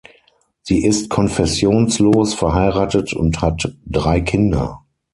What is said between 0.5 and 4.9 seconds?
Sie ist konfessionslos, verheiratet und hat drei Kinder.